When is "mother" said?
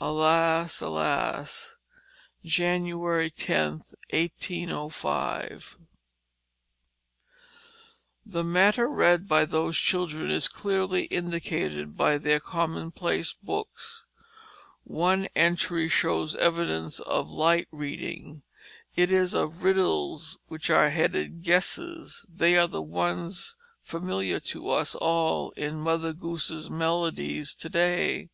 25.82-26.14